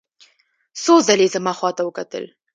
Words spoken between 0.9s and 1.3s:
ځلې